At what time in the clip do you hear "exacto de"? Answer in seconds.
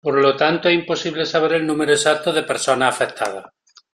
1.93-2.41